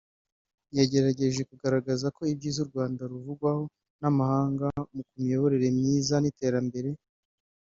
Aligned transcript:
yagerageje 0.77 1.41
kugaragaza 1.49 2.05
ko 2.15 2.21
ibyiza 2.33 2.59
u 2.65 2.69
Rwanda 2.71 3.01
ruvugwaho 3.11 3.63
n’amahanga 4.01 4.65
ku 4.87 4.97
miyoborere 5.19 5.67
myiza 5.77 6.15
n’iterambere 6.19 6.89